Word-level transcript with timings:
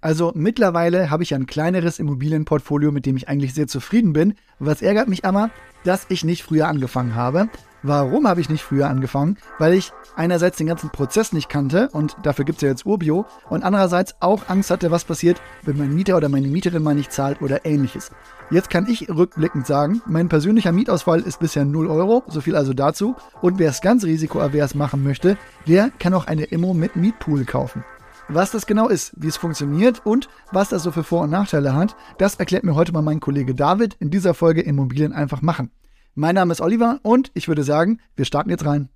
Also 0.00 0.30
mittlerweile 0.34 1.10
habe 1.10 1.24
ich 1.24 1.34
ein 1.34 1.46
kleineres 1.46 1.98
Immobilienportfolio, 1.98 2.92
mit 2.92 3.04
dem 3.04 3.16
ich 3.16 3.28
eigentlich 3.28 3.52
sehr 3.52 3.66
zufrieden 3.66 4.12
bin. 4.12 4.34
Was 4.60 4.80
ärgert 4.80 5.08
mich 5.08 5.24
aber, 5.24 5.50
dass 5.84 6.06
ich 6.08 6.24
nicht 6.24 6.42
früher 6.42 6.68
angefangen 6.68 7.14
habe. 7.14 7.48
Warum 7.82 8.26
habe 8.26 8.40
ich 8.40 8.48
nicht 8.48 8.62
früher 8.62 8.88
angefangen? 8.88 9.38
Weil 9.58 9.74
ich 9.74 9.92
einerseits 10.16 10.56
den 10.56 10.66
ganzen 10.66 10.90
Prozess 10.90 11.32
nicht 11.32 11.48
kannte 11.48 11.88
und 11.90 12.16
dafür 12.24 12.44
gibt 12.44 12.58
es 12.58 12.62
ja 12.62 12.68
jetzt 12.68 12.86
Urbio 12.86 13.24
und 13.48 13.62
andererseits 13.62 14.16
auch 14.20 14.48
Angst 14.48 14.70
hatte, 14.70 14.90
was 14.90 15.04
passiert, 15.04 15.40
wenn 15.62 15.78
mein 15.78 15.94
Mieter 15.94 16.16
oder 16.16 16.28
meine 16.28 16.48
Mieterin 16.48 16.82
mal 16.82 16.96
nicht 16.96 17.12
zahlt 17.12 17.40
oder 17.40 17.64
ähnliches. 17.64 18.10
Jetzt 18.50 18.70
kann 18.70 18.88
ich 18.88 19.08
rückblickend 19.08 19.66
sagen, 19.66 20.02
mein 20.06 20.28
persönlicher 20.28 20.72
Mietausfall 20.72 21.20
ist 21.20 21.38
bisher 21.38 21.64
0 21.64 21.86
Euro, 21.86 22.24
so 22.26 22.40
viel 22.40 22.56
also 22.56 22.72
dazu. 22.72 23.14
Und 23.42 23.58
wer 23.58 23.70
es 23.70 23.80
ganz 23.80 24.04
risikoavers 24.04 24.74
machen 24.74 25.04
möchte, 25.04 25.36
der 25.66 25.90
kann 25.98 26.14
auch 26.14 26.26
eine 26.26 26.44
Immo 26.44 26.74
mit 26.74 26.96
Mietpool 26.96 27.44
kaufen. 27.44 27.84
Was 28.30 28.50
das 28.50 28.66
genau 28.66 28.88
ist, 28.88 29.14
wie 29.16 29.28
es 29.28 29.38
funktioniert 29.38 30.04
und 30.04 30.28
was 30.52 30.68
das 30.68 30.82
so 30.82 30.92
für 30.92 31.02
Vor- 31.02 31.22
und 31.22 31.30
Nachteile 31.30 31.74
hat, 31.74 31.96
das 32.18 32.34
erklärt 32.34 32.62
mir 32.62 32.74
heute 32.74 32.92
mal 32.92 33.00
mein 33.00 33.20
Kollege 33.20 33.54
David 33.54 33.96
in 34.00 34.10
dieser 34.10 34.34
Folge 34.34 34.60
Immobilien 34.60 35.14
einfach 35.14 35.40
machen. 35.40 35.70
Mein 36.14 36.34
Name 36.34 36.52
ist 36.52 36.60
Oliver 36.60 37.00
und 37.02 37.30
ich 37.32 37.48
würde 37.48 37.64
sagen, 37.64 38.00
wir 38.16 38.26
starten 38.26 38.50
jetzt 38.50 38.66
rein. 38.66 38.90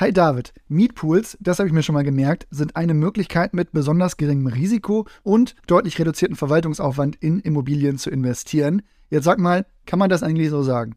Hi 0.00 0.12
David, 0.12 0.52
Mietpools, 0.68 1.36
das 1.40 1.58
habe 1.58 1.66
ich 1.66 1.74
mir 1.74 1.82
schon 1.82 1.96
mal 1.96 2.04
gemerkt, 2.04 2.46
sind 2.52 2.76
eine 2.76 2.94
Möglichkeit 2.94 3.52
mit 3.52 3.72
besonders 3.72 4.16
geringem 4.16 4.46
Risiko 4.46 5.08
und 5.24 5.56
deutlich 5.66 5.98
reduzierten 5.98 6.36
Verwaltungsaufwand 6.36 7.16
in 7.16 7.40
Immobilien 7.40 7.98
zu 7.98 8.08
investieren. 8.08 8.82
Jetzt 9.10 9.24
sag 9.24 9.40
mal, 9.40 9.66
kann 9.86 9.98
man 9.98 10.08
das 10.08 10.22
eigentlich 10.22 10.50
so 10.50 10.62
sagen? 10.62 10.94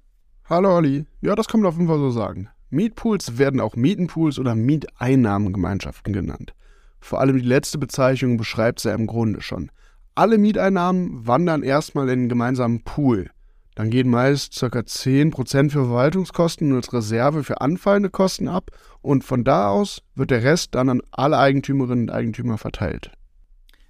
Hallo 0.47 0.75
Olli, 0.75 1.07
ja, 1.19 1.33
das 1.33 1.47
kann 1.47 1.61
man 1.61 1.69
auf 1.69 1.77
jeden 1.77 1.87
Fall 1.87 1.97
so 1.97 2.11
sagen. 2.11 2.49
Mietpools 2.69 3.39
werden 3.39 3.59
auch 3.59 3.75
Mietenpools 3.75 4.37
oder 4.37 4.53
Mieteinnahmengemeinschaften 4.53 6.13
genannt. 6.13 6.53
Vor 6.99 7.21
allem 7.21 7.37
die 7.37 7.47
letzte 7.47 7.79
Bezeichnung 7.79 8.37
beschreibt 8.37 8.81
es 8.81 8.83
ja 8.83 8.93
im 8.93 9.07
Grunde 9.07 9.41
schon. 9.41 9.71
Alle 10.13 10.37
Mieteinnahmen 10.37 11.25
wandern 11.25 11.63
erstmal 11.63 12.07
in 12.09 12.19
einen 12.19 12.29
gemeinsamen 12.29 12.83
Pool. 12.83 13.31
Dann 13.75 13.89
gehen 13.89 14.09
meist 14.09 14.59
ca. 14.59 14.67
10% 14.67 15.69
für 15.69 15.85
Verwaltungskosten 15.85 16.71
und 16.71 16.77
als 16.77 16.93
Reserve 16.93 17.43
für 17.43 17.61
anfallende 17.61 18.09
Kosten 18.09 18.47
ab 18.47 18.71
und 19.01 19.23
von 19.23 19.43
da 19.43 19.69
aus 19.69 20.01
wird 20.15 20.31
der 20.31 20.43
Rest 20.43 20.75
dann 20.75 20.89
an 20.89 21.01
alle 21.11 21.37
Eigentümerinnen 21.37 22.09
und 22.09 22.15
Eigentümer 22.15 22.57
verteilt. 22.57 23.11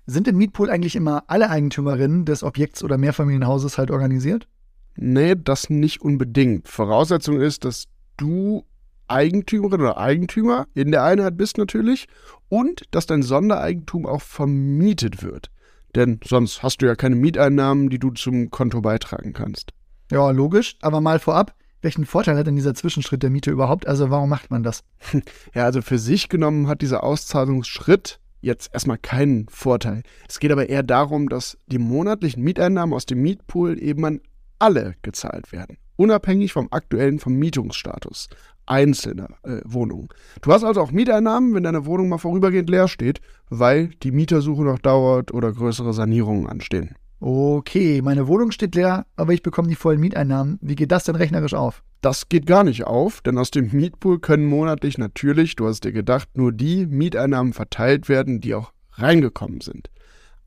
Sind 0.05 0.27
im 0.27 0.37
Mietpool 0.37 0.69
eigentlich 0.69 0.95
immer 0.95 1.23
alle 1.27 1.49
Eigentümerinnen 1.49 2.25
des 2.25 2.43
Objekts 2.43 2.83
oder 2.83 2.97
Mehrfamilienhauses 2.97 3.77
halt 3.77 3.91
organisiert? 3.91 4.47
Nee, 4.95 5.35
das 5.35 5.69
nicht 5.69 6.01
unbedingt. 6.01 6.67
Voraussetzung 6.67 7.39
ist, 7.39 7.65
dass 7.65 7.85
du 8.17 8.65
Eigentümerin 9.07 9.81
oder 9.81 9.97
Eigentümer 9.97 10.67
in 10.73 10.91
der 10.91 11.03
Einheit 11.03 11.37
bist 11.37 11.57
natürlich 11.57 12.07
und 12.49 12.83
dass 12.91 13.05
dein 13.05 13.23
Sondereigentum 13.23 14.05
auch 14.05 14.21
vermietet 14.21 15.23
wird. 15.23 15.49
Denn 15.95 16.19
sonst 16.23 16.63
hast 16.63 16.81
du 16.81 16.85
ja 16.85 16.95
keine 16.95 17.15
Mieteinnahmen, 17.15 17.89
die 17.89 17.99
du 17.99 18.11
zum 18.11 18.49
Konto 18.49 18.81
beitragen 18.81 19.33
kannst. 19.33 19.71
Ja, 20.11 20.31
logisch. 20.31 20.77
Aber 20.81 21.01
mal 21.01 21.19
vorab, 21.19 21.55
welchen 21.81 22.05
Vorteil 22.05 22.37
hat 22.37 22.47
denn 22.47 22.55
dieser 22.55 22.75
Zwischenschritt 22.75 23.23
der 23.23 23.29
Miete 23.29 23.51
überhaupt? 23.51 23.87
Also 23.87 24.09
warum 24.09 24.29
macht 24.29 24.51
man 24.51 24.63
das? 24.63 24.83
Ja, 25.53 25.65
also 25.65 25.81
für 25.81 25.97
sich 25.97 26.29
genommen 26.29 26.67
hat 26.67 26.81
dieser 26.81 27.03
Auszahlungsschritt 27.03 28.19
jetzt 28.41 28.73
erstmal 28.73 28.97
keinen 28.97 29.47
Vorteil. 29.49 30.03
Es 30.27 30.39
geht 30.39 30.51
aber 30.51 30.69
eher 30.69 30.83
darum, 30.83 31.29
dass 31.29 31.57
die 31.67 31.77
monatlichen 31.77 32.43
Mieteinnahmen 32.43 32.93
aus 32.93 33.05
dem 33.05 33.21
Mietpool 33.21 33.81
eben 33.81 34.05
an 34.05 34.21
alle 34.59 34.95
gezahlt 35.01 35.51
werden, 35.51 35.77
unabhängig 36.01 36.51
vom 36.53 36.67
aktuellen 36.71 37.19
Vermietungsstatus 37.19 38.27
einzelner 38.65 39.29
äh, 39.43 39.61
Wohnungen. 39.65 40.07
Du 40.41 40.51
hast 40.51 40.63
also 40.63 40.81
auch 40.81 40.91
Mieteinnahmen, 40.91 41.53
wenn 41.53 41.63
deine 41.63 41.85
Wohnung 41.85 42.09
mal 42.09 42.17
vorübergehend 42.17 42.69
leer 42.69 42.87
steht, 42.87 43.21
weil 43.49 43.89
die 44.03 44.11
Mietersuche 44.11 44.63
noch 44.63 44.79
dauert 44.79 45.33
oder 45.33 45.51
größere 45.51 45.93
Sanierungen 45.93 46.47
anstehen. 46.47 46.95
Okay, 47.19 48.01
meine 48.01 48.27
Wohnung 48.27 48.49
steht 48.49 48.73
leer, 48.73 49.05
aber 49.15 49.33
ich 49.33 49.43
bekomme 49.43 49.67
die 49.67 49.75
vollen 49.75 49.99
Mieteinnahmen. 49.99 50.57
Wie 50.61 50.75
geht 50.75 50.91
das 50.91 51.03
denn 51.03 51.15
rechnerisch 51.15 51.53
auf? 51.53 51.83
Das 52.01 52.29
geht 52.29 52.47
gar 52.47 52.63
nicht 52.63 52.85
auf, 52.85 53.21
denn 53.21 53.37
aus 53.37 53.51
dem 53.51 53.69
Mietpool 53.71 54.19
können 54.19 54.47
monatlich 54.47 54.97
natürlich, 54.97 55.55
du 55.55 55.67
hast 55.67 55.83
dir 55.83 55.91
gedacht, 55.91 56.29
nur 56.35 56.51
die 56.51 56.87
Mieteinnahmen 56.87 57.53
verteilt 57.53 58.09
werden, 58.09 58.41
die 58.41 58.55
auch 58.55 58.71
reingekommen 58.93 59.61
sind. 59.61 59.90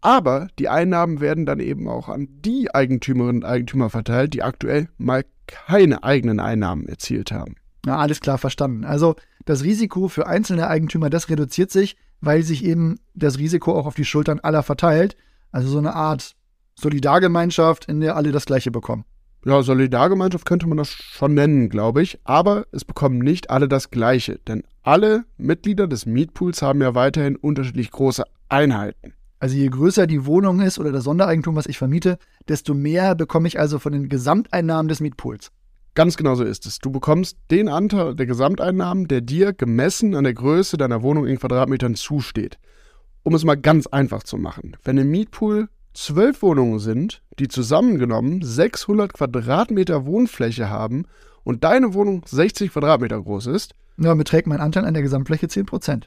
Aber 0.04 0.48
die 0.58 0.68
Einnahmen 0.68 1.22
werden 1.22 1.46
dann 1.46 1.60
eben 1.60 1.88
auch 1.88 2.10
an 2.10 2.28
die 2.44 2.74
Eigentümerinnen 2.74 3.42
und 3.42 3.48
Eigentümer 3.48 3.88
verteilt, 3.88 4.34
die 4.34 4.42
aktuell 4.42 4.90
mal 4.98 5.24
keine 5.46 6.04
eigenen 6.04 6.40
Einnahmen 6.40 6.86
erzielt 6.86 7.32
haben. 7.32 7.54
Na, 7.86 7.96
alles 7.96 8.20
klar 8.20 8.36
verstanden. 8.36 8.84
Also 8.84 9.16
das 9.46 9.64
Risiko 9.64 10.08
für 10.08 10.26
einzelne 10.26 10.68
Eigentümer, 10.68 11.08
das 11.08 11.30
reduziert 11.30 11.70
sich, 11.70 11.96
weil 12.20 12.42
sich 12.42 12.66
eben 12.66 13.00
das 13.14 13.38
Risiko 13.38 13.72
auch 13.74 13.86
auf 13.86 13.94
die 13.94 14.04
Schultern 14.04 14.40
aller 14.40 14.62
verteilt. 14.62 15.16
Also 15.52 15.68
so 15.70 15.78
eine 15.78 15.94
Art 15.94 16.36
Solidargemeinschaft, 16.74 17.86
in 17.86 18.02
der 18.02 18.14
alle 18.14 18.30
das 18.30 18.44
Gleiche 18.44 18.70
bekommen. 18.70 19.06
Ja, 19.46 19.62
Solidargemeinschaft 19.62 20.44
könnte 20.44 20.66
man 20.66 20.76
das 20.76 20.90
schon 20.90 21.32
nennen, 21.32 21.70
glaube 21.70 22.02
ich. 22.02 22.18
Aber 22.24 22.66
es 22.72 22.84
bekommen 22.84 23.20
nicht 23.20 23.48
alle 23.48 23.68
das 23.68 23.90
Gleiche, 23.90 24.38
denn 24.48 24.64
alle 24.82 25.24
Mitglieder 25.38 25.86
des 25.86 26.04
Mietpools 26.04 26.60
haben 26.60 26.82
ja 26.82 26.94
weiterhin 26.94 27.36
unterschiedlich 27.36 27.90
große 27.90 28.24
Einheiten. 28.50 29.14
Also 29.38 29.56
je 29.56 29.68
größer 29.68 30.06
die 30.06 30.26
Wohnung 30.26 30.60
ist 30.60 30.78
oder 30.78 30.92
das 30.92 31.04
Sondereigentum, 31.04 31.56
was 31.56 31.66
ich 31.66 31.78
vermiete, 31.78 32.18
desto 32.48 32.74
mehr 32.74 33.14
bekomme 33.14 33.48
ich 33.48 33.58
also 33.58 33.78
von 33.78 33.92
den 33.92 34.08
Gesamteinnahmen 34.08 34.88
des 34.88 35.00
Mietpools. 35.00 35.50
Ganz 35.94 36.16
genau 36.16 36.34
so 36.34 36.42
ist 36.42 36.66
es. 36.66 36.78
Du 36.78 36.90
bekommst 36.90 37.36
den 37.50 37.68
Anteil 37.68 38.16
der 38.16 38.26
Gesamteinnahmen, 38.26 39.06
der 39.06 39.20
dir 39.20 39.52
gemessen 39.52 40.14
an 40.14 40.24
der 40.24 40.34
Größe 40.34 40.76
deiner 40.76 41.02
Wohnung 41.02 41.26
in 41.26 41.38
Quadratmetern 41.38 41.94
zusteht. 41.94 42.58
Um 43.22 43.34
es 43.34 43.44
mal 43.44 43.54
ganz 43.54 43.86
einfach 43.86 44.22
zu 44.24 44.36
machen. 44.36 44.76
Wenn 44.82 44.98
im 44.98 45.10
Mietpool 45.10 45.68
zwölf 45.94 46.42
Wohnungen 46.42 46.80
sind, 46.80 47.22
die 47.38 47.48
zusammengenommen 47.48 48.42
600 48.42 49.12
Quadratmeter 49.12 50.04
Wohnfläche 50.04 50.68
haben 50.68 51.06
und 51.44 51.62
deine 51.62 51.94
Wohnung 51.94 52.22
60 52.26 52.72
Quadratmeter 52.72 53.22
groß 53.22 53.46
ist, 53.46 53.74
ja, 53.96 54.12
beträgt 54.14 54.48
mein 54.48 54.60
Anteil 54.60 54.84
an 54.84 54.94
der 54.94 55.04
Gesamtfläche 55.04 55.46
10%. 55.46 56.04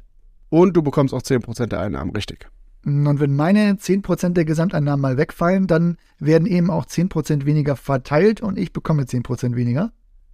Und 0.50 0.76
du 0.76 0.82
bekommst 0.82 1.14
auch 1.14 1.22
10% 1.22 1.68
der 1.68 1.80
Einnahmen, 1.80 2.12
richtig. 2.12 2.50
Und 2.86 3.20
wenn 3.20 3.36
meine 3.36 3.74
10% 3.74 4.30
der 4.30 4.46
Gesamteinnahmen 4.46 5.02
mal 5.02 5.18
wegfallen, 5.18 5.68
dann 5.68 5.98
werden 6.20 6.48
eben 6.48 6.70
auch 6.70 6.86
10% 6.86 7.46
weniger 7.46 7.76
verteilt 7.76 8.42
und 8.42 8.58
ich 8.58 8.72
bekomme 8.72 9.04
10% 9.04 9.56
weniger. 9.56 9.92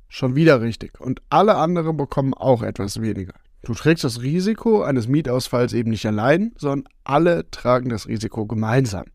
Schon 0.07 0.35
wieder 0.35 0.61
richtig. 0.61 1.01
Und 1.01 1.21
alle 1.29 1.55
anderen 1.55 1.97
bekommen 1.97 2.33
auch 2.35 2.61
etwas 2.61 3.01
weniger. 3.01 3.33
Du 3.63 3.73
trägst 3.73 4.03
das 4.03 4.21
Risiko 4.21 4.83
eines 4.83 5.07
Mietausfalls 5.07 5.73
eben 5.73 5.89
nicht 5.89 6.05
allein, 6.05 6.51
sondern 6.57 6.87
alle 7.03 7.49
tragen 7.49 7.89
das 7.89 8.07
Risiko 8.07 8.45
gemeinsam. 8.45 9.05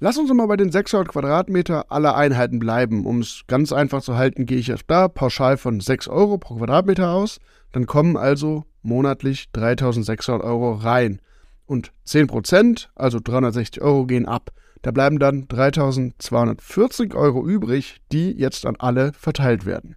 Lass 0.00 0.18
uns 0.18 0.32
mal 0.32 0.48
bei 0.48 0.56
den 0.56 0.72
600 0.72 1.06
Quadratmeter 1.06 1.92
aller 1.92 2.16
Einheiten 2.16 2.58
bleiben. 2.58 3.06
Um 3.06 3.20
es 3.20 3.44
ganz 3.46 3.72
einfach 3.72 4.02
zu 4.02 4.16
halten, 4.16 4.46
gehe 4.46 4.58
ich 4.58 4.66
jetzt 4.66 4.84
da 4.88 5.06
pauschal 5.06 5.56
von 5.58 5.78
6 5.78 6.08
Euro 6.08 6.38
pro 6.38 6.56
Quadratmeter 6.56 7.10
aus. 7.10 7.38
Dann 7.70 7.86
kommen 7.86 8.16
also 8.16 8.64
monatlich 8.82 9.52
3600 9.52 10.42
Euro 10.42 10.72
rein 10.72 11.20
und 11.66 11.92
10%, 12.06 12.88
also 12.94 13.18
360 13.22 13.82
Euro, 13.82 14.06
gehen 14.06 14.26
ab. 14.26 14.50
Da 14.82 14.90
bleiben 14.90 15.18
dann 15.18 15.46
3240 15.48 17.14
Euro 17.14 17.46
übrig, 17.46 18.00
die 18.10 18.32
jetzt 18.32 18.66
an 18.66 18.76
alle 18.78 19.12
verteilt 19.12 19.64
werden. 19.64 19.96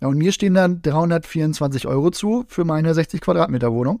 Ja, 0.00 0.08
und 0.08 0.18
mir 0.18 0.32
stehen 0.32 0.54
dann 0.54 0.82
324 0.82 1.86
Euro 1.86 2.10
zu 2.10 2.44
für 2.48 2.64
meine 2.64 2.92
60 2.92 3.20
Quadratmeter 3.20 3.72
Wohnung. 3.72 4.00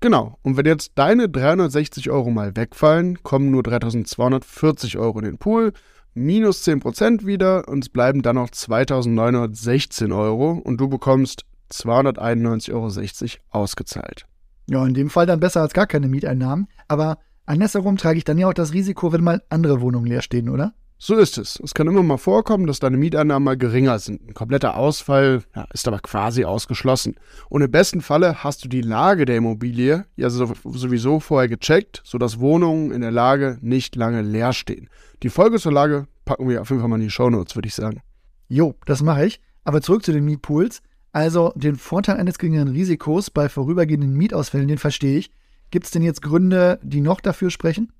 Genau. 0.00 0.38
Und 0.42 0.56
wenn 0.56 0.66
jetzt 0.66 0.92
deine 0.96 1.28
360 1.28 2.10
Euro 2.10 2.30
mal 2.30 2.56
wegfallen, 2.56 3.22
kommen 3.22 3.50
nur 3.50 3.62
3240 3.62 4.98
Euro 4.98 5.20
in 5.20 5.24
den 5.24 5.38
Pool, 5.38 5.72
minus 6.14 6.66
10% 6.66 7.24
wieder 7.24 7.68
und 7.68 7.84
es 7.84 7.88
bleiben 7.88 8.22
dann 8.22 8.36
noch 8.36 8.50
2916 8.50 10.12
Euro 10.12 10.52
und 10.52 10.80
du 10.80 10.88
bekommst 10.88 11.44
291,60 11.70 12.72
Euro 12.72 13.42
ausgezahlt. 13.50 14.26
Ja, 14.68 14.84
in 14.86 14.94
dem 14.94 15.10
Fall 15.10 15.26
dann 15.26 15.40
besser 15.40 15.60
als 15.62 15.72
gar 15.72 15.86
keine 15.86 16.08
Mieteinnahmen. 16.08 16.68
Aber 16.88 17.18
andersherum 17.44 17.96
trage 17.96 18.18
ich 18.18 18.24
dann 18.24 18.38
ja 18.38 18.48
auch 18.48 18.54
das 18.54 18.72
Risiko, 18.72 19.12
wenn 19.12 19.22
mal 19.22 19.42
andere 19.48 19.80
Wohnungen 19.80 20.06
leer 20.06 20.22
stehen, 20.22 20.48
oder? 20.48 20.74
So 20.98 21.14
ist 21.14 21.36
es. 21.36 21.60
Es 21.62 21.74
kann 21.74 21.86
immer 21.88 22.02
mal 22.02 22.16
vorkommen, 22.16 22.66
dass 22.66 22.78
deine 22.78 22.96
Mieteinnahmen 22.96 23.44
mal 23.44 23.58
geringer 23.58 23.98
sind. 23.98 24.26
Ein 24.26 24.32
kompletter 24.32 24.76
Ausfall 24.76 25.42
ja, 25.54 25.66
ist 25.74 25.86
aber 25.86 25.98
quasi 25.98 26.44
ausgeschlossen. 26.46 27.16
Und 27.50 27.60
im 27.60 27.70
besten 27.70 28.00
Falle 28.00 28.42
hast 28.42 28.64
du 28.64 28.68
die 28.68 28.80
Lage 28.80 29.26
der 29.26 29.36
Immobilie 29.36 30.06
ja 30.16 30.30
sowieso 30.30 31.20
vorher 31.20 31.48
gecheckt, 31.48 32.00
sodass 32.02 32.40
Wohnungen 32.40 32.92
in 32.92 33.02
der 33.02 33.10
Lage 33.10 33.58
nicht 33.60 33.94
lange 33.94 34.22
leer 34.22 34.54
stehen. 34.54 34.88
Die 35.22 35.28
Folge 35.28 35.58
zur 35.58 35.72
Lage 35.72 36.06
packen 36.24 36.48
wir 36.48 36.62
auf 36.62 36.70
jeden 36.70 36.80
Fall 36.80 36.88
mal 36.88 36.96
in 36.96 37.02
die 37.02 37.10
Shownotes, 37.10 37.56
würde 37.56 37.68
ich 37.68 37.74
sagen. 37.74 38.00
Jo, 38.48 38.74
das 38.86 39.02
mache 39.02 39.26
ich. 39.26 39.40
Aber 39.64 39.82
zurück 39.82 40.02
zu 40.02 40.12
den 40.12 40.24
Mietpools. 40.24 40.80
Also 41.16 41.54
den 41.56 41.76
Vorteil 41.76 42.18
eines 42.18 42.36
geringeren 42.36 42.68
Risikos 42.68 43.30
bei 43.30 43.48
vorübergehenden 43.48 44.12
Mietausfällen, 44.18 44.68
den 44.68 44.76
verstehe 44.76 45.16
ich. 45.16 45.30
Gibt 45.70 45.86
es 45.86 45.90
denn 45.90 46.02
jetzt 46.02 46.20
Gründe, 46.20 46.78
die 46.82 47.00
noch 47.00 47.22
dafür 47.22 47.48
sprechen? 47.48 47.90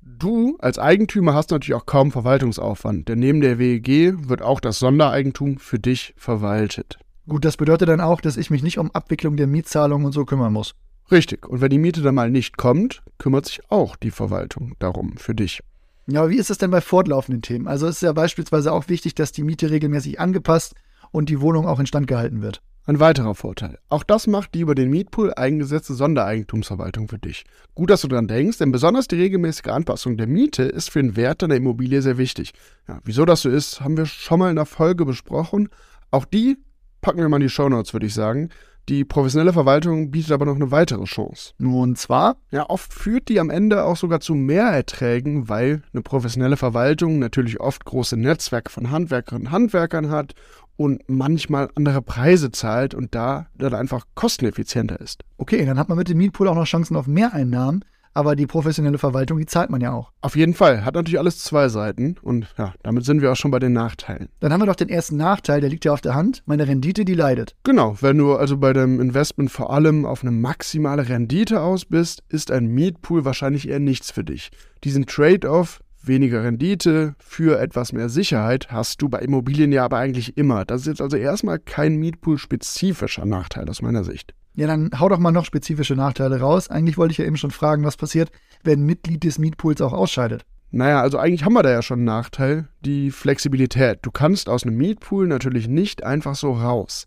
Du 0.00 0.56
als 0.60 0.78
Eigentümer 0.78 1.34
hast 1.34 1.50
natürlich 1.50 1.74
auch 1.74 1.84
kaum 1.84 2.12
Verwaltungsaufwand, 2.12 3.08
denn 3.08 3.18
neben 3.18 3.40
der 3.40 3.58
WEG 3.58 4.28
wird 4.28 4.40
auch 4.40 4.60
das 4.60 4.78
Sondereigentum 4.78 5.58
für 5.58 5.80
dich 5.80 6.14
verwaltet. 6.16 7.00
Gut, 7.26 7.44
das 7.44 7.56
bedeutet 7.56 7.88
dann 7.88 8.00
auch, 8.00 8.20
dass 8.20 8.36
ich 8.36 8.50
mich 8.50 8.62
nicht 8.62 8.78
um 8.78 8.92
Abwicklung 8.92 9.36
der 9.36 9.48
Mietzahlungen 9.48 10.06
und 10.06 10.12
so 10.12 10.24
kümmern 10.24 10.52
muss. 10.52 10.76
Richtig. 11.10 11.48
Und 11.48 11.60
wenn 11.60 11.70
die 11.70 11.78
Miete 11.78 12.02
dann 12.02 12.14
mal 12.14 12.30
nicht 12.30 12.56
kommt, 12.56 13.02
kümmert 13.18 13.46
sich 13.46 13.68
auch 13.68 13.96
die 13.96 14.12
Verwaltung 14.12 14.76
darum 14.78 15.16
für 15.16 15.34
dich. 15.34 15.60
Ja, 16.06 16.20
aber 16.20 16.30
wie 16.30 16.38
ist 16.38 16.50
es 16.50 16.58
denn 16.58 16.70
bei 16.70 16.80
fortlaufenden 16.80 17.42
Themen? 17.42 17.66
Also 17.66 17.88
ist 17.88 17.96
es 17.96 18.02
ja 18.02 18.12
beispielsweise 18.12 18.72
auch 18.72 18.88
wichtig, 18.88 19.16
dass 19.16 19.32
die 19.32 19.42
Miete 19.42 19.70
regelmäßig 19.70 20.20
angepasst 20.20 20.76
und 21.14 21.28
die 21.28 21.40
Wohnung 21.40 21.66
auch 21.66 21.78
instand 21.78 22.08
gehalten 22.08 22.42
wird. 22.42 22.60
Ein 22.86 22.98
weiterer 22.98 23.36
Vorteil. 23.36 23.78
Auch 23.88 24.02
das 24.02 24.26
macht 24.26 24.52
die 24.52 24.60
über 24.60 24.74
den 24.74 24.90
Mietpool 24.90 25.32
eingesetzte 25.32 25.94
Sondereigentumsverwaltung 25.94 27.08
für 27.08 27.18
dich. 27.18 27.44
Gut, 27.74 27.88
dass 27.88 28.02
du 28.02 28.08
daran 28.08 28.26
denkst, 28.26 28.58
denn 28.58 28.72
besonders 28.72 29.06
die 29.06 29.16
regelmäßige 29.16 29.68
Anpassung 29.68 30.16
der 30.16 30.26
Miete 30.26 30.64
ist 30.64 30.90
für 30.90 31.00
den 31.00 31.14
Wert 31.16 31.40
deiner 31.40 31.54
Immobilie 31.54 32.02
sehr 32.02 32.18
wichtig. 32.18 32.52
Ja, 32.88 32.98
wieso 33.04 33.24
das 33.24 33.42
so 33.42 33.48
ist, 33.48 33.80
haben 33.80 33.96
wir 33.96 34.06
schon 34.06 34.40
mal 34.40 34.50
in 34.50 34.56
der 34.56 34.66
Folge 34.66 35.06
besprochen. 35.06 35.68
Auch 36.10 36.24
die 36.24 36.58
packen 37.00 37.20
wir 37.20 37.28
mal 37.28 37.36
in 37.36 37.42
die 37.42 37.48
Shownotes, 37.48 37.92
würde 37.92 38.06
ich 38.06 38.14
sagen. 38.14 38.50
Die 38.88 39.04
professionelle 39.04 39.54
Verwaltung 39.54 40.10
bietet 40.10 40.32
aber 40.32 40.44
noch 40.44 40.56
eine 40.56 40.70
weitere 40.70 41.04
Chance. 41.04 41.54
Und 41.58 41.96
zwar? 41.96 42.36
Ja, 42.50 42.68
oft 42.68 42.92
führt 42.92 43.28
die 43.28 43.40
am 43.40 43.48
Ende 43.48 43.84
auch 43.84 43.96
sogar 43.96 44.20
zu 44.20 44.34
Mehrerträgen, 44.34 45.48
weil 45.48 45.82
eine 45.92 46.02
professionelle 46.02 46.58
Verwaltung 46.58 47.18
natürlich 47.18 47.60
oft 47.60 47.84
große 47.86 48.18
Netzwerke 48.18 48.70
von 48.70 48.90
Handwerkerinnen 48.90 49.46
und 49.46 49.52
Handwerkern 49.52 50.10
hat 50.10 50.34
und 50.76 51.02
manchmal 51.06 51.70
andere 51.76 52.02
Preise 52.02 52.50
zahlt 52.50 52.94
und 52.94 53.14
da 53.14 53.46
dann 53.56 53.74
einfach 53.74 54.04
kosteneffizienter 54.14 55.00
ist. 55.00 55.22
Okay, 55.38 55.64
dann 55.64 55.78
hat 55.78 55.88
man 55.88 55.96
mit 55.96 56.08
dem 56.08 56.18
Mietpool 56.18 56.48
auch 56.48 56.54
noch 56.54 56.66
Chancen 56.66 56.96
auf 56.96 57.06
Mehreinnahmen, 57.06 57.84
aber 58.14 58.36
die 58.36 58.46
professionelle 58.46 58.98
Verwaltung, 58.98 59.38
die 59.38 59.46
zahlt 59.46 59.70
man 59.70 59.80
ja 59.80 59.92
auch. 59.92 60.12
Auf 60.22 60.36
jeden 60.36 60.54
Fall, 60.54 60.84
hat 60.84 60.94
natürlich 60.94 61.18
alles 61.18 61.38
zwei 61.38 61.68
Seiten 61.68 62.16
und 62.22 62.46
ja, 62.56 62.72
damit 62.82 63.04
sind 63.04 63.20
wir 63.20 63.32
auch 63.32 63.36
schon 63.36 63.50
bei 63.50 63.58
den 63.58 63.72
Nachteilen. 63.72 64.28
Dann 64.40 64.52
haben 64.52 64.60
wir 64.60 64.66
doch 64.66 64.76
den 64.76 64.88
ersten 64.88 65.16
Nachteil, 65.16 65.60
der 65.60 65.70
liegt 65.70 65.84
ja 65.84 65.92
auf 65.92 66.00
der 66.00 66.14
Hand, 66.14 66.42
meine 66.46 66.66
Rendite, 66.66 67.04
die 67.04 67.14
leidet. 67.14 67.54
Genau, 67.64 67.96
wenn 68.00 68.18
du 68.18 68.34
also 68.34 68.56
bei 68.56 68.72
dem 68.72 69.00
Investment 69.00 69.50
vor 69.50 69.72
allem 69.72 70.06
auf 70.06 70.22
eine 70.22 70.30
maximale 70.30 71.08
Rendite 71.08 71.60
aus 71.60 71.84
bist, 71.84 72.22
ist 72.28 72.50
ein 72.50 72.66
Mietpool 72.66 73.24
wahrscheinlich 73.24 73.68
eher 73.68 73.80
nichts 73.80 74.10
für 74.10 74.24
dich. 74.24 74.50
Diesen 74.84 75.06
Trade-off 75.06 75.80
weniger 76.06 76.44
Rendite 76.44 77.14
für 77.18 77.58
etwas 77.58 77.92
mehr 77.92 78.08
Sicherheit 78.08 78.70
hast 78.70 79.00
du 79.02 79.08
bei 79.08 79.20
Immobilien 79.20 79.72
ja 79.72 79.84
aber 79.84 79.98
eigentlich 79.98 80.36
immer. 80.36 80.64
Das 80.64 80.82
ist 80.82 80.86
jetzt 80.86 81.00
also 81.00 81.16
erstmal 81.16 81.58
kein 81.58 81.96
Mietpool-spezifischer 81.96 83.24
Nachteil 83.24 83.68
aus 83.68 83.82
meiner 83.82 84.04
Sicht. 84.04 84.34
Ja, 84.54 84.66
dann 84.66 84.90
hau 84.98 85.08
doch 85.08 85.18
mal 85.18 85.32
noch 85.32 85.44
spezifische 85.44 85.94
Nachteile 85.94 86.40
raus. 86.40 86.68
Eigentlich 86.68 86.96
wollte 86.96 87.12
ich 87.12 87.18
ja 87.18 87.24
eben 87.24 87.36
schon 87.36 87.50
fragen, 87.50 87.84
was 87.84 87.96
passiert, 87.96 88.30
wenn 88.62 88.80
ein 88.80 88.86
Mitglied 88.86 89.24
des 89.24 89.38
Mietpools 89.38 89.80
auch 89.80 89.92
ausscheidet. 89.92 90.44
Naja, 90.70 91.00
also 91.00 91.18
eigentlich 91.18 91.44
haben 91.44 91.54
wir 91.54 91.62
da 91.62 91.70
ja 91.70 91.82
schon 91.82 92.00
einen 92.00 92.06
Nachteil, 92.06 92.68
die 92.84 93.10
Flexibilität. 93.10 94.00
Du 94.02 94.10
kannst 94.10 94.48
aus 94.48 94.64
einem 94.64 94.76
Mietpool 94.76 95.26
natürlich 95.26 95.68
nicht 95.68 96.04
einfach 96.04 96.34
so 96.34 96.52
raus 96.52 97.06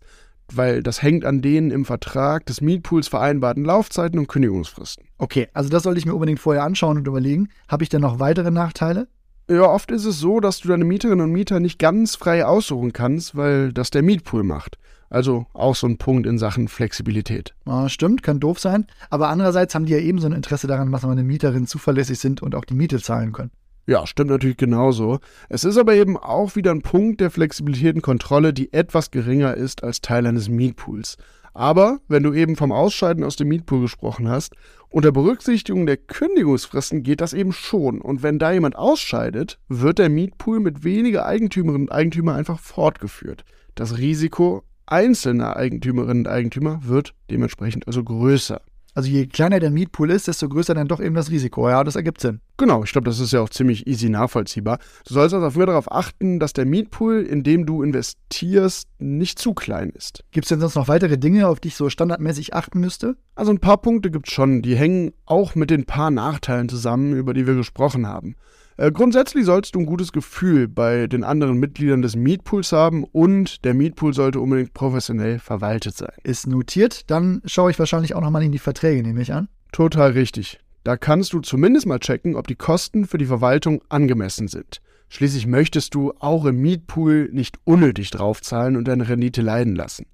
weil 0.52 0.82
das 0.82 1.02
hängt 1.02 1.24
an 1.24 1.42
den 1.42 1.70
im 1.70 1.84
Vertrag 1.84 2.46
des 2.46 2.60
Mietpools 2.60 3.08
vereinbarten 3.08 3.64
Laufzeiten 3.64 4.18
und 4.18 4.28
Kündigungsfristen. 4.28 5.06
Okay, 5.18 5.48
also 5.52 5.68
das 5.68 5.82
sollte 5.82 5.98
ich 5.98 6.06
mir 6.06 6.14
unbedingt 6.14 6.40
vorher 6.40 6.64
anschauen 6.64 6.96
und 6.96 7.06
überlegen. 7.06 7.48
Habe 7.68 7.82
ich 7.82 7.88
denn 7.88 8.00
noch 8.00 8.18
weitere 8.18 8.50
Nachteile? 8.50 9.08
Ja, 9.50 9.62
oft 9.62 9.90
ist 9.90 10.04
es 10.04 10.20
so, 10.20 10.40
dass 10.40 10.60
du 10.60 10.68
deine 10.68 10.84
Mieterinnen 10.84 11.24
und 11.24 11.32
Mieter 11.32 11.58
nicht 11.58 11.78
ganz 11.78 12.16
frei 12.16 12.44
aussuchen 12.44 12.92
kannst, 12.92 13.34
weil 13.34 13.72
das 13.72 13.88
der 13.88 14.02
Mietpool 14.02 14.42
macht. 14.42 14.76
Also 15.08 15.46
auch 15.54 15.74
so 15.74 15.86
ein 15.86 15.96
Punkt 15.96 16.26
in 16.26 16.36
Sachen 16.36 16.68
Flexibilität. 16.68 17.54
Ja, 17.64 17.88
stimmt, 17.88 18.22
kann 18.22 18.40
doof 18.40 18.58
sein. 18.58 18.86
Aber 19.08 19.28
andererseits 19.28 19.74
haben 19.74 19.86
die 19.86 19.94
ja 19.94 20.00
ebenso 20.00 20.26
ein 20.26 20.34
Interesse 20.34 20.66
daran, 20.66 20.92
dass 20.92 21.02
meine 21.02 21.24
Mieterinnen 21.24 21.66
zuverlässig 21.66 22.18
sind 22.18 22.42
und 22.42 22.54
auch 22.54 22.66
die 22.66 22.74
Miete 22.74 23.00
zahlen 23.00 23.32
können. 23.32 23.50
Ja, 23.86 24.06
stimmt 24.06 24.28
natürlich 24.28 24.58
genauso. 24.58 25.18
Es 25.48 25.64
ist 25.64 25.78
aber 25.78 25.94
eben 25.94 26.18
auch 26.18 26.54
wieder 26.56 26.72
ein 26.72 26.82
Punkt 26.82 27.22
der 27.22 27.30
Flexibilität 27.30 27.94
und 27.94 28.02
Kontrolle, 28.02 28.52
die 28.52 28.70
etwas 28.74 29.10
geringer 29.10 29.54
ist 29.54 29.82
als 29.82 30.02
Teil 30.02 30.26
eines 30.26 30.50
Mietpools. 30.50 31.16
Aber 31.58 31.98
wenn 32.06 32.22
du 32.22 32.32
eben 32.34 32.54
vom 32.54 32.70
Ausscheiden 32.70 33.24
aus 33.24 33.34
dem 33.34 33.48
Mietpool 33.48 33.80
gesprochen 33.80 34.28
hast, 34.28 34.54
unter 34.90 35.10
Berücksichtigung 35.10 35.86
der 35.86 35.96
Kündigungsfristen 35.96 37.02
geht 37.02 37.20
das 37.20 37.32
eben 37.32 37.50
schon. 37.52 38.00
Und 38.00 38.22
wenn 38.22 38.38
da 38.38 38.52
jemand 38.52 38.76
ausscheidet, 38.76 39.58
wird 39.66 39.98
der 39.98 40.08
Mietpool 40.08 40.60
mit 40.60 40.84
weniger 40.84 41.26
Eigentümerinnen 41.26 41.88
und 41.88 41.92
Eigentümer 41.92 42.34
einfach 42.34 42.60
fortgeführt. 42.60 43.44
Das 43.74 43.98
Risiko 43.98 44.62
einzelner 44.86 45.56
Eigentümerinnen 45.56 46.26
und 46.26 46.28
Eigentümer 46.28 46.78
wird 46.84 47.12
dementsprechend 47.28 47.88
also 47.88 48.04
größer. 48.04 48.60
Also 48.94 49.10
je 49.10 49.26
kleiner 49.26 49.58
der 49.58 49.72
Mietpool 49.72 50.12
ist, 50.12 50.28
desto 50.28 50.48
größer 50.48 50.74
dann 50.74 50.86
doch 50.86 51.00
eben 51.00 51.16
das 51.16 51.28
Risiko. 51.28 51.68
Ja, 51.68 51.82
das 51.82 51.96
ergibt 51.96 52.20
Sinn. 52.20 52.40
Genau, 52.58 52.82
ich 52.82 52.90
glaube, 52.90 53.04
das 53.04 53.20
ist 53.20 53.32
ja 53.32 53.40
auch 53.40 53.50
ziemlich 53.50 53.86
easy 53.86 54.08
nachvollziehbar. 54.08 54.78
Du 55.06 55.14
sollst 55.14 55.32
also 55.32 55.46
dafür 55.46 55.66
darauf 55.66 55.92
achten, 55.92 56.40
dass 56.40 56.52
der 56.52 56.66
Mietpool, 56.66 57.22
in 57.22 57.44
dem 57.44 57.66
du 57.66 57.84
investierst, 57.84 58.88
nicht 58.98 59.38
zu 59.38 59.54
klein 59.54 59.90
ist. 59.90 60.24
Gibt 60.32 60.44
es 60.44 60.48
denn 60.48 60.58
sonst 60.58 60.74
noch 60.74 60.88
weitere 60.88 61.18
Dinge, 61.18 61.46
auf 61.46 61.60
die 61.60 61.68
ich 61.68 61.76
so 61.76 61.88
standardmäßig 61.88 62.54
achten 62.54 62.80
müsste? 62.80 63.16
Also 63.36 63.52
ein 63.52 63.60
paar 63.60 63.76
Punkte 63.76 64.10
gibt 64.10 64.26
es 64.26 64.34
schon. 64.34 64.60
Die 64.60 64.74
hängen 64.74 65.12
auch 65.24 65.54
mit 65.54 65.70
den 65.70 65.84
paar 65.84 66.10
Nachteilen 66.10 66.68
zusammen, 66.68 67.12
über 67.12 67.32
die 67.32 67.46
wir 67.46 67.54
gesprochen 67.54 68.08
haben. 68.08 68.34
Äh, 68.76 68.90
grundsätzlich 68.90 69.44
sollst 69.44 69.76
du 69.76 69.78
ein 69.78 69.86
gutes 69.86 70.10
Gefühl 70.10 70.66
bei 70.66 71.06
den 71.06 71.22
anderen 71.22 71.58
Mitgliedern 71.58 72.02
des 72.02 72.16
Mietpools 72.16 72.72
haben 72.72 73.04
und 73.04 73.64
der 73.64 73.74
Mietpool 73.74 74.14
sollte 74.14 74.40
unbedingt 74.40 74.74
professionell 74.74 75.38
verwaltet 75.38 75.96
sein. 75.96 76.12
Ist 76.24 76.48
notiert, 76.48 77.08
dann 77.08 77.40
schaue 77.44 77.70
ich 77.70 77.78
wahrscheinlich 77.78 78.16
auch 78.16 78.20
nochmal 78.20 78.42
in 78.42 78.50
die 78.52 78.58
Verträge, 78.58 79.04
nehme 79.04 79.22
ich 79.22 79.32
an. 79.32 79.48
Total 79.70 80.10
richtig. 80.10 80.58
Da 80.84 80.96
kannst 80.96 81.32
du 81.32 81.40
zumindest 81.40 81.86
mal 81.86 81.98
checken, 81.98 82.36
ob 82.36 82.46
die 82.46 82.54
Kosten 82.54 83.06
für 83.06 83.18
die 83.18 83.26
Verwaltung 83.26 83.82
angemessen 83.88 84.48
sind. 84.48 84.80
Schließlich 85.08 85.46
möchtest 85.46 85.94
du 85.94 86.12
auch 86.18 86.44
im 86.44 86.60
Mietpool 86.60 87.28
nicht 87.32 87.58
unnötig 87.64 88.10
draufzahlen 88.10 88.76
und 88.76 88.86
deine 88.86 89.08
Rendite 89.08 89.42
leiden 89.42 89.74
lassen 89.74 90.06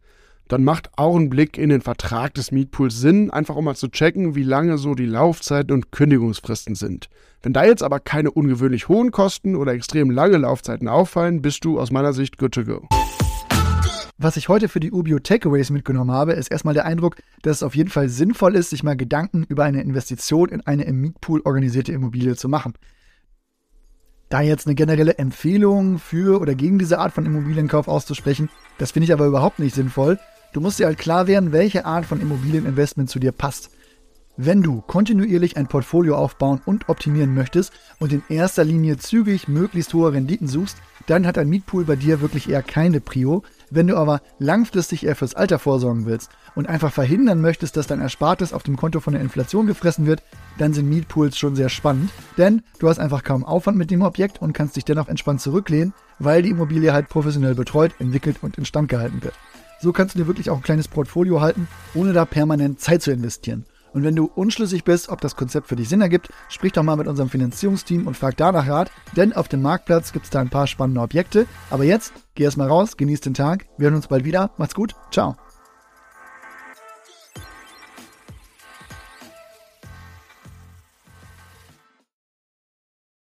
dann 0.49 0.65
macht 0.65 0.91
auch 0.97 1.17
ein 1.17 1.31
Blick 1.31 1.57
in 1.57 1.71
den 1.71 1.81
Vertrag 1.81 2.35
des 2.35 2.53
Mietpools 2.53 3.01
Sinn, 3.01 3.31
einfach 3.31 3.57
um 3.57 3.65
mal 3.65 3.77
zu 3.77 3.89
checken, 3.89 4.35
wie 4.35 4.43
lange 4.43 4.79
so 4.79 4.95
die 4.95 5.07
Laufzeiten 5.07 5.73
und 5.73 5.91
Kündigungsfristen 5.91 6.75
sind. 6.75 7.09
Wenn 7.43 7.53
da 7.53 7.65
jetzt 7.65 7.83
aber 7.83 8.01
keine 8.01 8.31
ungewöhnlich 8.31 8.89
hohen 8.89 9.11
Kosten 9.11 9.57
oder 9.57 9.73
extrem 9.73 10.11
lange 10.11 10.39
Laufzeiten 10.39 10.89
auffallen, 10.89 11.43
bist 11.43 11.65
du 11.65 11.81
aus 11.81 11.91
meiner 11.91 12.13
Sicht 12.13 12.39
good 12.39 12.53
to 12.53 12.65
go. 12.65 12.89
Was 14.17 14.37
ich 14.37 14.49
heute 14.49 14.69
für 14.69 14.81
die 14.81 14.93
Ubio 14.93 15.19
Takeaways 15.19 15.71
mitgenommen 15.71 16.13
habe, 16.13 16.35
ist 16.35 16.51
erstmal 16.51 16.75
der 16.75 16.85
Eindruck, 16.85 17.17
dass 17.43 17.59
es 17.59 17.63
auf 17.63 17.75
jeden 17.75 17.91
Fall 17.91 18.09
sinnvoll 18.09 18.55
ist, 18.55 18.71
sich 18.71 18.83
mal 18.83 18.97
Gedanken 18.97 19.45
über 19.49 19.65
eine 19.65 19.83
Investition 19.83 20.49
in 20.49 20.61
eine 20.61 20.85
im 20.85 21.01
Mietpool 21.01 21.43
organisierte 21.45 21.93
Immobilie 21.93 22.37
zu 22.37 22.49
machen. 22.49 22.75
Da 24.29 24.41
jetzt 24.41 24.67
eine 24.67 24.75
generelle 24.75 25.19
Empfehlung 25.19 25.99
für 25.99 26.41
oder 26.41 26.55
gegen 26.55 26.79
diese 26.79 26.99
Art 26.99 27.13
von 27.13 27.27
Immobilienkauf 27.27 27.89
auszusprechen, 27.89 28.49
das 28.79 28.93
finde 28.93 29.05
ich 29.05 29.13
aber 29.13 29.27
überhaupt 29.27 29.59
nicht 29.59 29.75
sinnvoll, 29.75 30.19
Du 30.55 30.61
musst 30.61 30.79
dir 30.79 30.87
halt 30.87 30.99
klar 30.99 31.27
werden, 31.27 31.51
welche 31.51 31.85
Art 31.85 32.07
von 32.07 32.21
Immobilieninvestment 32.21 33.11
zu 33.11 33.19
dir 33.19 33.33
passt. 33.33 33.71
Wenn 34.37 34.63
du 34.63 34.83
kontinuierlich 34.83 35.57
ein 35.57 35.67
Portfolio 35.67 36.17
aufbauen 36.17 36.61
und 36.65 36.89
optimieren 36.89 37.35
möchtest 37.35 37.73
und 37.99 38.13
in 38.13 38.23
erster 38.29 38.63
Linie 38.63 38.97
zügig 38.97 39.49
möglichst 39.49 39.93
hohe 39.95 40.13
Renditen 40.13 40.47
suchst, 40.47 40.77
dann 41.09 41.27
hat 41.27 41.39
ein 41.39 41.49
Mietpool 41.49 41.85
bei 41.85 41.97
dir 41.97 42.21
wirklich 42.21 42.49
eher 42.49 42.63
keine 42.63 43.01
Prio. 43.01 43.43
Wenn 43.71 43.87
du 43.87 43.97
aber 43.97 44.21
langfristig 44.39 45.05
eher 45.05 45.17
fürs 45.17 45.35
Alter 45.35 45.59
vorsorgen 45.59 46.07
willst 46.07 46.31
und 46.55 46.69
einfach 46.69 46.93
verhindern 46.93 47.41
möchtest, 47.41 47.77
dass 47.77 47.87
dein 47.87 48.01
Erspartes 48.01 48.53
auf 48.53 48.63
dem 48.63 48.77
Konto 48.77 49.01
von 49.01 49.15
der 49.15 49.23
Inflation 49.23 49.67
gefressen 49.67 50.07
wird, 50.07 50.23
dann 50.59 50.73
sind 50.73 50.89
Mietpools 50.89 51.37
schon 51.37 51.57
sehr 51.57 51.69
spannend, 51.69 52.11
denn 52.39 52.63
du 52.79 52.89
hast 52.89 52.99
einfach 52.99 53.25
kaum 53.25 53.45
Aufwand 53.45 53.77
mit 53.77 53.91
dem 53.91 54.03
Objekt 54.03 54.41
und 54.41 54.53
kannst 54.53 54.77
dich 54.77 54.85
dennoch 54.85 55.09
entspannt 55.09 55.41
zurücklehnen, 55.41 55.95
weil 56.19 56.43
die 56.43 56.51
Immobilie 56.51 56.93
halt 56.93 57.09
professionell 57.09 57.55
betreut, 57.55 57.93
entwickelt 57.99 58.39
und 58.43 58.59
instand 58.59 58.89
gehalten 58.89 59.23
wird. 59.23 59.35
So 59.81 59.93
kannst 59.93 60.15
du 60.15 60.21
dir 60.21 60.27
wirklich 60.27 60.51
auch 60.51 60.57
ein 60.57 60.63
kleines 60.63 60.89
Portfolio 60.89 61.41
halten, 61.41 61.69
ohne 61.95 62.13
da 62.13 62.25
permanent 62.25 62.81
Zeit 62.81 63.03
zu 63.03 63.11
investieren. 63.11 63.67
Und 63.95 64.03
wenn 64.03 64.17
du 64.17 64.27
unschlüssig 64.35 64.85
bist, 64.85 65.09
ob 65.09 65.21
das 65.21 65.37
Konzept 65.37 65.69
für 65.69 65.77
dich 65.77 65.89
Sinn 65.89 66.03
ergibt, 66.03 66.29
sprich 66.49 66.73
doch 66.73 66.83
mal 66.83 66.97
mit 66.97 67.07
unserem 67.07 67.31
Finanzierungsteam 67.31 68.07
und 68.07 68.17
frag 68.17 68.37
danach 68.37 68.69
Rat, 68.69 68.91
denn 69.17 69.33
auf 69.33 69.49
dem 69.49 69.63
Marktplatz 69.63 70.13
gibt 70.13 70.27
es 70.27 70.31
da 70.31 70.41
ein 70.41 70.51
paar 70.51 70.67
spannende 70.67 71.01
Objekte. 71.01 71.47
Aber 71.71 71.85
jetzt, 71.85 72.13
geh 72.35 72.45
erstmal 72.45 72.69
raus, 72.69 72.97
genieß 72.97 73.21
den 73.21 73.35
Tag, 73.35 73.67
wir 73.79 73.87
hören 73.87 73.97
uns 73.97 74.09
bald 74.09 74.25
wieder, 74.25 74.51
macht's 74.59 74.75
gut, 74.75 74.95
ciao. 75.11 75.37